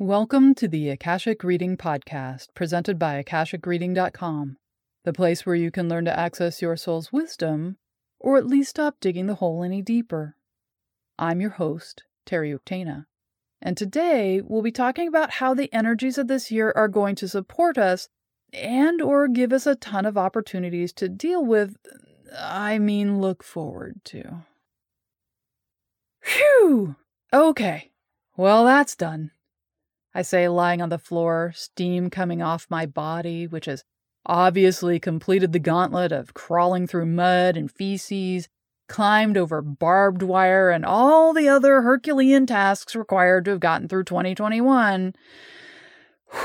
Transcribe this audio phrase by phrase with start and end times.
[0.00, 4.56] Welcome to the Akashic Reading Podcast, presented by AkashicReading.com,
[5.04, 7.76] the place where you can learn to access your soul's wisdom,
[8.18, 10.34] or at least stop digging the hole any deeper.
[11.16, 13.04] I'm your host, Terry Uktana,
[13.62, 17.28] and today we'll be talking about how the energies of this year are going to
[17.28, 18.08] support us
[18.52, 21.76] and or give us a ton of opportunities to deal with,
[22.36, 24.44] I mean, look forward to.
[26.20, 26.96] Phew!
[27.32, 27.92] Okay,
[28.36, 29.30] well, that's done.
[30.14, 33.84] I say, lying on the floor, steam coming off my body, which has
[34.26, 38.48] obviously completed the gauntlet of crawling through mud and feces,
[38.88, 44.04] climbed over barbed wire, and all the other Herculean tasks required to have gotten through
[44.04, 45.14] 2021.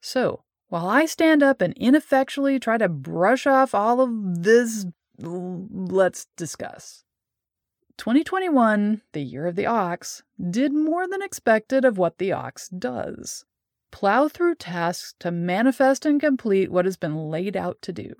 [0.00, 4.84] so, while I stand up and ineffectually try to brush off all of this,
[5.18, 7.04] let's discuss.
[7.98, 13.44] 2021, the year of the ox, did more than expected of what the ox does
[13.96, 18.12] plow through tasks to manifest and complete what has been laid out to do.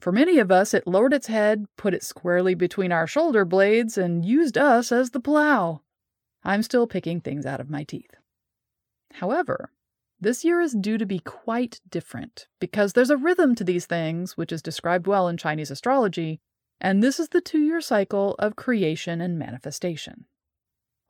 [0.00, 3.98] For many of us, it lowered its head, put it squarely between our shoulder blades,
[3.98, 5.82] and used us as the plow.
[6.42, 8.14] I'm still picking things out of my teeth.
[9.12, 9.72] However,
[10.18, 14.38] this year is due to be quite different because there's a rhythm to these things,
[14.38, 16.40] which is described well in Chinese astrology,
[16.80, 20.26] and this is the two year cycle of creation and manifestation.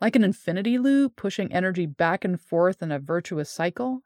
[0.00, 4.02] Like an infinity loop pushing energy back and forth in a virtuous cycle,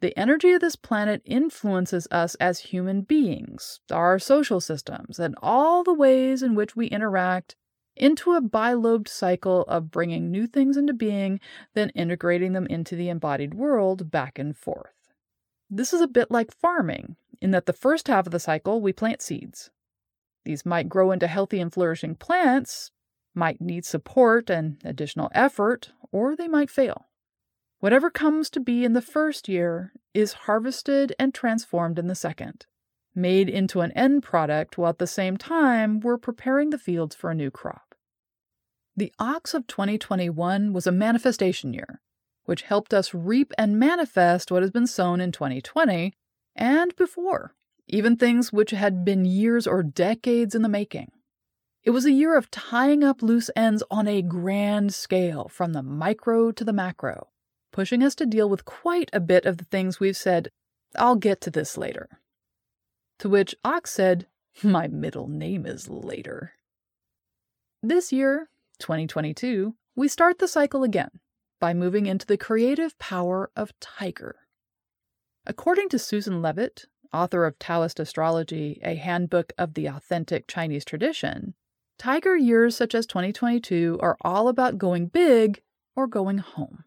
[0.00, 5.82] the energy of this planet influences us as human beings, our social systems, and all
[5.82, 7.56] the ways in which we interact
[7.96, 11.40] into a bilobed cycle of bringing new things into being,
[11.74, 14.94] then integrating them into the embodied world back and forth.
[15.68, 18.92] This is a bit like farming, in that the first half of the cycle we
[18.92, 19.70] plant seeds.
[20.44, 22.90] These might grow into healthy and flourishing plants,
[23.34, 27.06] might need support and additional effort, or they might fail.
[27.78, 32.66] Whatever comes to be in the first year is harvested and transformed in the second,
[33.14, 37.30] made into an end product while at the same time we're preparing the fields for
[37.30, 37.94] a new crop.
[38.96, 42.00] The ox of 2021 was a manifestation year,
[42.44, 46.12] which helped us reap and manifest what has been sown in 2020
[46.54, 47.54] and before
[47.92, 51.12] even things which had been years or decades in the making.
[51.84, 55.82] It was a year of tying up loose ends on a grand scale, from the
[55.82, 57.28] micro to the macro,
[57.70, 60.48] pushing us to deal with quite a bit of the things we've said,
[60.96, 62.08] I'll get to this later.
[63.18, 64.26] To which Ox said,
[64.62, 66.52] My middle name is later.
[67.82, 68.48] This year,
[68.78, 71.10] 2022, we start the cycle again
[71.60, 74.36] by moving into the creative power of Tiger.
[75.46, 81.54] According to Susan Levitt, author of Taoist Astrology, a handbook of the authentic Chinese tradition,
[81.98, 85.62] Tiger years such as 2022 are all about going big
[85.94, 86.82] or going home.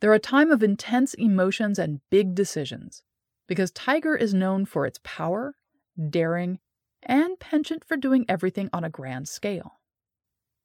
[0.00, 3.02] They're a time of intense emotions and big decisions
[3.46, 5.54] because Tiger is known for its power,
[6.10, 6.58] daring,
[7.02, 9.80] and penchant for doing everything on a grand scale.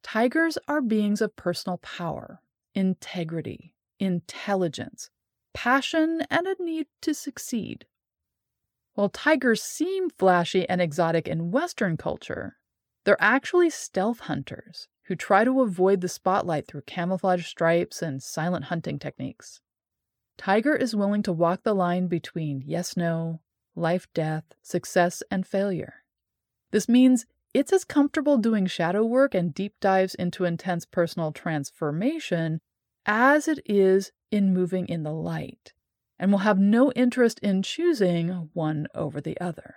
[0.04, 2.42] Tigers are beings of personal power,
[2.74, 5.10] integrity, intelligence,
[5.54, 7.86] passion, and a need to succeed.
[8.98, 12.58] While tigers seem flashy and exotic in Western culture,
[13.04, 18.66] they're actually stealth hunters who try to avoid the spotlight through camouflage stripes and silent
[18.66, 19.62] hunting techniques.
[20.36, 23.40] Tiger is willing to walk the line between yes no,
[23.76, 26.04] life death, success, and failure.
[26.72, 32.62] This means it's as comfortable doing shadow work and deep dives into intense personal transformation
[33.06, 35.74] as it is in moving in the light
[36.20, 39.76] and will have no interest in choosing one over the other.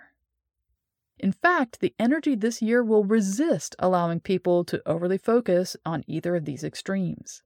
[1.19, 6.35] In fact, the energy this year will resist allowing people to overly focus on either
[6.35, 7.43] of these extremes.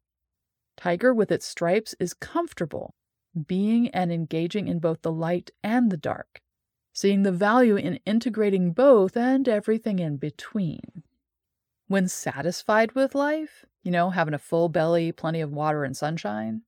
[0.78, 2.96] Tiger, with its stripes, is comfortable
[3.48, 6.42] being and engaging in both the light and the dark,
[6.94, 11.04] seeing the value in integrating both and everything in between.
[11.88, 16.62] When satisfied with life, you know, having a full belly, plenty of water, and sunshine,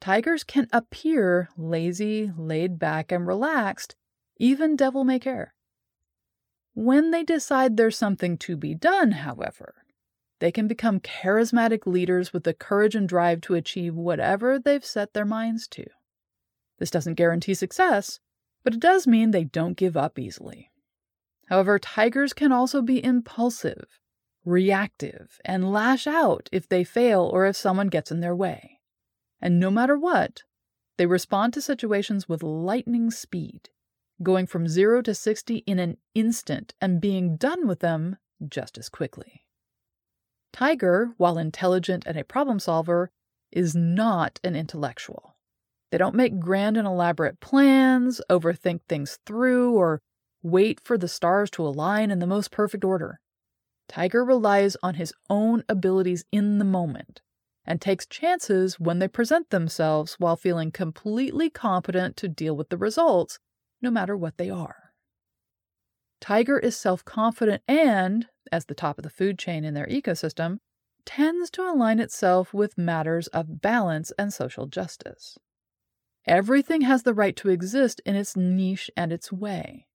[0.00, 3.96] tigers can appear lazy, laid back, and relaxed,
[4.38, 5.54] even devil may care.
[6.74, 9.74] When they decide there's something to be done, however,
[10.38, 15.12] they can become charismatic leaders with the courage and drive to achieve whatever they've set
[15.12, 15.84] their minds to.
[16.78, 18.20] This doesn't guarantee success,
[18.64, 20.70] but it does mean they don't give up easily.
[21.48, 24.00] However, tigers can also be impulsive,
[24.44, 28.79] reactive, and lash out if they fail or if someone gets in their way.
[29.40, 30.42] And no matter what,
[30.98, 33.70] they respond to situations with lightning speed,
[34.22, 38.16] going from 0 to 60 in an instant and being done with them
[38.46, 39.44] just as quickly.
[40.52, 43.10] Tiger, while intelligent and a problem solver,
[43.50, 45.36] is not an intellectual.
[45.90, 50.02] They don't make grand and elaborate plans, overthink things through, or
[50.42, 53.20] wait for the stars to align in the most perfect order.
[53.88, 57.22] Tiger relies on his own abilities in the moment
[57.66, 62.76] and takes chances when they present themselves while feeling completely competent to deal with the
[62.76, 63.38] results,
[63.82, 64.92] no matter what they are.
[66.20, 70.58] Tiger is self confident and, as the top of the food chain in their ecosystem,
[71.04, 75.38] tends to align itself with matters of balance and social justice.
[76.26, 79.86] Everything has the right to exist in its niche and its way.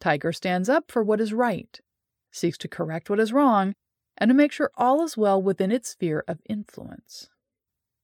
[0.00, 1.80] Tiger stands up for what is right,
[2.30, 3.74] seeks to correct what is wrong,
[4.18, 7.30] and to make sure all is well within its sphere of influence.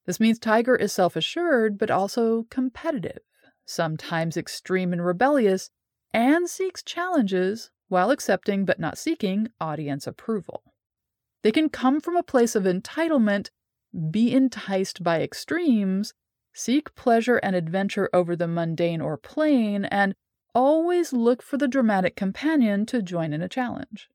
[0.06, 3.20] This means Tiger is self assured but also competitive,
[3.64, 5.70] sometimes extreme and rebellious,
[6.12, 10.62] and seeks challenges while accepting but not seeking audience approval.
[11.42, 13.50] They can come from a place of entitlement,
[14.10, 16.14] be enticed by extremes,
[16.52, 20.14] seek pleasure and adventure over the mundane or plain, and
[20.54, 24.08] always look for the dramatic companion to join in a challenge.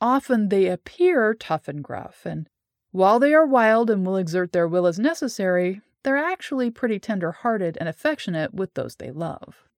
[0.00, 2.48] Often they appear tough and gruff, and
[2.92, 7.32] while they are wild and will exert their will as necessary, they're actually pretty tender
[7.32, 9.68] hearted and affectionate with those they love.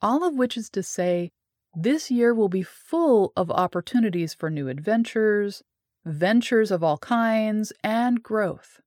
[0.00, 1.30] All of which is to say,
[1.74, 5.62] this year will be full of opportunities for new adventures,
[6.04, 8.80] ventures of all kinds, and growth.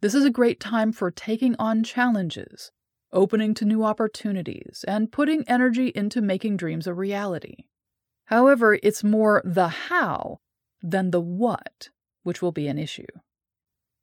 [0.00, 2.72] This is a great time for taking on challenges,
[3.12, 7.66] opening to new opportunities, and putting energy into making dreams a reality.
[8.30, 10.38] However, it's more the how
[10.80, 11.90] than the what
[12.22, 13.06] which will be an issue.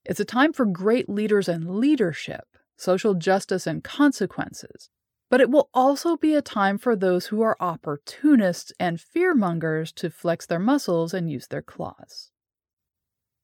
[0.03, 2.45] It's a time for great leaders and leadership,
[2.75, 4.89] social justice and consequences,
[5.29, 10.09] but it will also be a time for those who are opportunists and fearmongers to
[10.09, 12.29] flex their muscles and use their claws.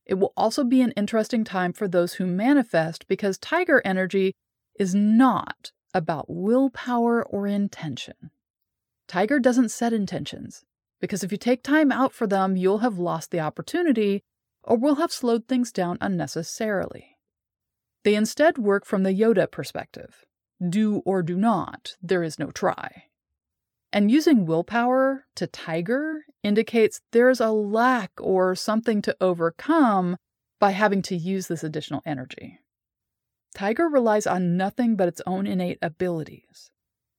[0.06, 4.36] It will also be an interesting time for those who manifest because tiger energy
[4.78, 8.32] is not about willpower or intention.
[9.08, 10.66] Tiger doesn't set intentions,
[11.04, 14.24] because if you take time out for them, you'll have lost the opportunity
[14.64, 17.18] or will have slowed things down unnecessarily.
[18.06, 20.24] They instead work from the Yoda perspective
[20.70, 23.04] do or do not, there is no try.
[23.92, 30.16] And using willpower to tiger indicates there's a lack or something to overcome
[30.58, 32.60] by having to use this additional energy.
[33.54, 36.72] Tiger relies on nothing but its own innate abilities.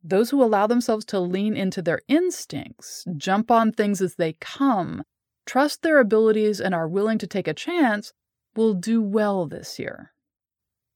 [0.07, 5.03] Those who allow themselves to lean into their instincts, jump on things as they come,
[5.47, 8.13] trust their abilities, and are willing to take a chance
[8.55, 10.13] will do well this year.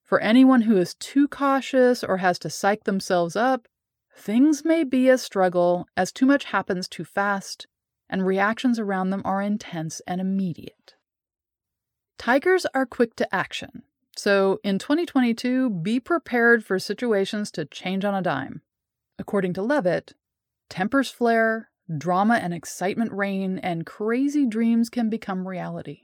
[0.02, 3.66] For anyone who is too cautious or has to psych themselves up,
[4.14, 7.66] things may be a struggle as too much happens too fast
[8.10, 10.94] and reactions around them are intense and immediate.
[12.18, 13.82] Tigers are quick to action,
[14.16, 18.62] so in 2022, be prepared for situations to change on a dime.
[19.18, 20.14] According to Levitt,
[20.70, 26.02] tempers flare, drama and excitement reign, and crazy dreams can become reality.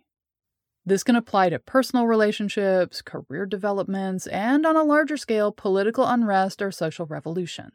[0.87, 6.61] This can apply to personal relationships, career developments, and on a larger scale, political unrest
[6.61, 7.73] or social revolution.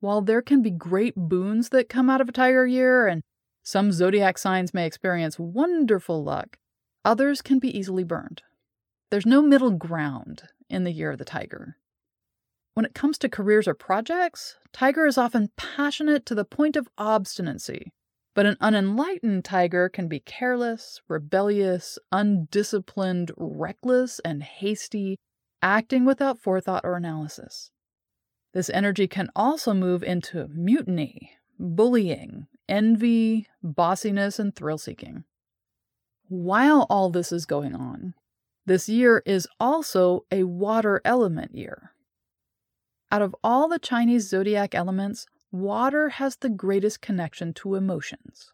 [0.00, 3.22] While there can be great boons that come out of a tiger year, and
[3.62, 6.56] some zodiac signs may experience wonderful luck,
[7.04, 8.42] others can be easily burned.
[9.10, 11.76] There's no middle ground in the year of the tiger.
[12.80, 16.88] When it comes to careers or projects, Tiger is often passionate to the point of
[16.96, 17.92] obstinacy,
[18.34, 25.18] but an unenlightened tiger can be careless, rebellious, undisciplined, reckless, and hasty,
[25.60, 27.70] acting without forethought or analysis.
[28.54, 35.24] This energy can also move into mutiny, bullying, envy, bossiness, and thrill seeking.
[36.28, 38.14] While all this is going on,
[38.64, 41.92] this year is also a water element year.
[43.12, 48.52] Out of all the Chinese zodiac elements, water has the greatest connection to emotions.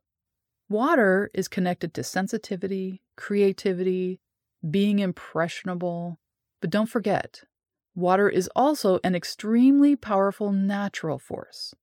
[0.68, 4.18] Water is connected to sensitivity, creativity,
[4.68, 6.18] being impressionable.
[6.60, 7.42] But don't forget,
[7.94, 11.74] water is also an extremely powerful natural force.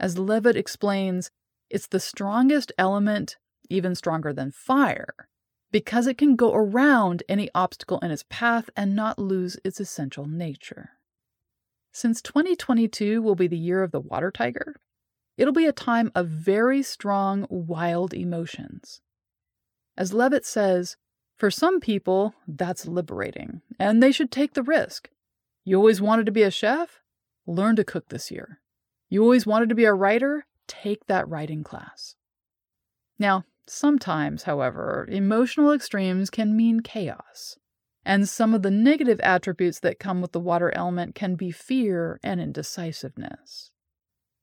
[0.00, 1.30] As Levitt explains,
[1.68, 3.36] it's the strongest element,
[3.68, 5.28] even stronger than fire,
[5.70, 10.26] because it can go around any obstacle in its path and not lose its essential
[10.26, 10.97] nature.
[11.98, 14.76] Since 2022 will be the year of the water tiger,
[15.36, 19.00] it'll be a time of very strong, wild emotions.
[19.96, 20.96] As Levitt says,
[21.34, 25.10] for some people, that's liberating, and they should take the risk.
[25.64, 27.00] You always wanted to be a chef?
[27.48, 28.60] Learn to cook this year.
[29.08, 30.46] You always wanted to be a writer?
[30.68, 32.14] Take that writing class.
[33.18, 37.58] Now, sometimes, however, emotional extremes can mean chaos
[38.08, 42.18] And some of the negative attributes that come with the water element can be fear
[42.22, 43.70] and indecisiveness.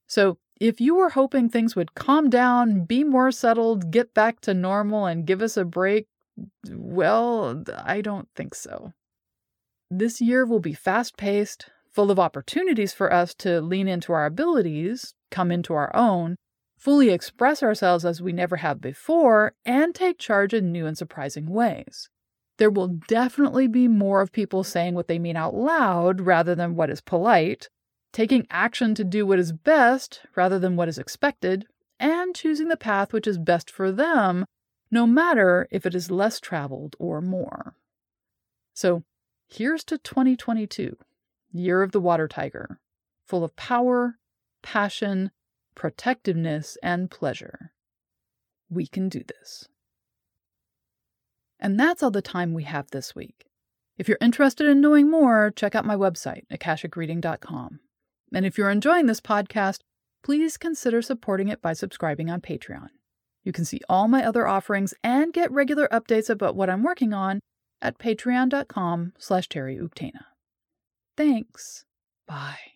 [0.05, 4.53] So, if you were hoping things would calm down, be more settled, get back to
[4.53, 6.05] normal, and give us a break,
[6.69, 8.93] well, I don't think so.
[9.89, 14.27] This year will be fast paced, full of opportunities for us to lean into our
[14.27, 16.35] abilities, come into our own,
[16.77, 21.49] fully express ourselves as we never have before, and take charge in new and surprising
[21.49, 22.09] ways.
[22.57, 26.75] There will definitely be more of people saying what they mean out loud rather than
[26.75, 27.69] what is polite,
[28.13, 31.67] taking action to do what is best rather than what is expected,
[31.99, 34.45] and choosing the path which is best for them,
[34.89, 37.75] no matter if it is less traveled or more.
[38.73, 39.03] So,
[39.47, 40.97] here's to 2022,
[41.51, 42.79] Year of the Water Tiger,
[43.25, 44.17] full of power,
[44.61, 45.31] passion,
[45.75, 47.73] protectiveness, and pleasure.
[48.69, 49.67] We can do this.
[51.59, 53.45] And that's all the time we have this week.
[53.97, 57.79] If you're interested in knowing more, check out my website, akashicreading.com.
[58.33, 59.79] And if you're enjoying this podcast,
[60.23, 62.89] please consider supporting it by subscribing on Patreon.
[63.43, 67.13] You can see all my other offerings and get regular updates about what I'm working
[67.13, 67.39] on
[67.81, 69.47] at patreon.com slash
[71.15, 71.85] Thanks.
[72.27, 72.74] Bye.